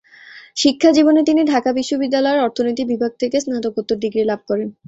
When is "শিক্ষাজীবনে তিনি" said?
0.57-1.41